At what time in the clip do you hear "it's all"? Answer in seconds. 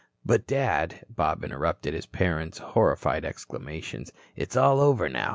4.35-4.79